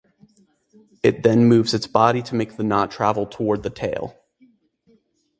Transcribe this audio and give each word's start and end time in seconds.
It 1.03 1.21
then 1.21 1.45
moves 1.45 1.75
its 1.75 1.85
body 1.85 2.23
to 2.23 2.33
make 2.33 2.57
the 2.57 2.63
knot 2.63 2.89
travel 2.89 3.27
toward 3.27 3.61
the 3.61 3.69
tail. 3.69 4.17